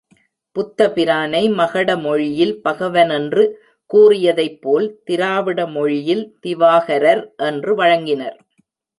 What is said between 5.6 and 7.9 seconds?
மொழியில் திவாகரர் என்று